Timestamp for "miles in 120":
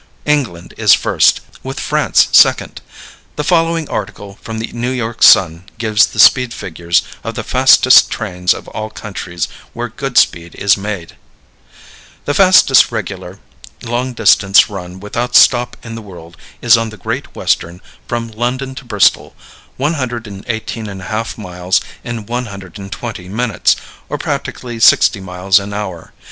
21.37-23.29